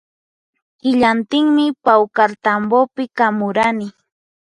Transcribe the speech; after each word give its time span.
Killantinmi 0.79 1.65
pawkartambopi 1.83 3.03
kamurani 3.17 3.87